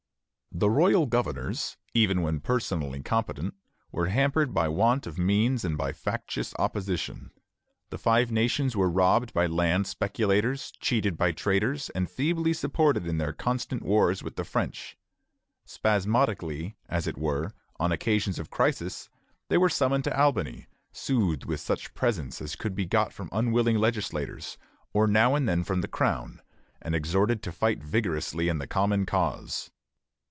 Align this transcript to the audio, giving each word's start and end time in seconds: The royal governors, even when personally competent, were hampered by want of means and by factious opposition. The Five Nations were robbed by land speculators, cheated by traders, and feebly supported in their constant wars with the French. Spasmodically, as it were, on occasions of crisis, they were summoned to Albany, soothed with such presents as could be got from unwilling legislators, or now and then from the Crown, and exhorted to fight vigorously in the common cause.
The 0.53 0.69
royal 0.69 1.05
governors, 1.05 1.77
even 1.93 2.21
when 2.21 2.41
personally 2.41 3.01
competent, 3.01 3.53
were 3.89 4.07
hampered 4.07 4.53
by 4.53 4.67
want 4.67 5.07
of 5.07 5.17
means 5.17 5.63
and 5.63 5.77
by 5.77 5.93
factious 5.93 6.53
opposition. 6.59 7.31
The 7.89 7.97
Five 7.97 8.33
Nations 8.33 8.75
were 8.75 8.89
robbed 8.89 9.33
by 9.33 9.47
land 9.47 9.87
speculators, 9.87 10.69
cheated 10.81 11.17
by 11.17 11.31
traders, 11.31 11.89
and 11.91 12.11
feebly 12.11 12.51
supported 12.51 13.07
in 13.07 13.17
their 13.17 13.31
constant 13.31 13.81
wars 13.81 14.21
with 14.23 14.35
the 14.35 14.43
French. 14.43 14.97
Spasmodically, 15.65 16.75
as 16.89 17.07
it 17.07 17.17
were, 17.17 17.53
on 17.79 17.93
occasions 17.93 18.37
of 18.37 18.49
crisis, 18.49 19.09
they 19.47 19.57
were 19.57 19.69
summoned 19.69 20.03
to 20.03 20.19
Albany, 20.19 20.67
soothed 20.91 21.45
with 21.45 21.61
such 21.61 21.93
presents 21.93 22.41
as 22.41 22.57
could 22.57 22.75
be 22.75 22.85
got 22.85 23.13
from 23.13 23.29
unwilling 23.31 23.77
legislators, 23.77 24.57
or 24.91 25.07
now 25.07 25.33
and 25.33 25.47
then 25.47 25.63
from 25.63 25.79
the 25.79 25.87
Crown, 25.87 26.41
and 26.81 26.93
exhorted 26.93 27.41
to 27.43 27.53
fight 27.53 27.81
vigorously 27.81 28.49
in 28.49 28.57
the 28.57 28.67
common 28.67 29.05
cause. 29.05 29.71